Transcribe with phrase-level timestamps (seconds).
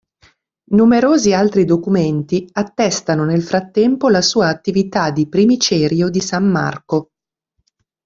[0.71, 7.09] Numerosi altri documenti attestano nel frattempo la sua attività di primicerio di San Marco.